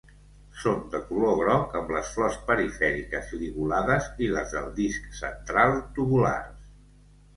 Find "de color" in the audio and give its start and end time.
0.93-1.35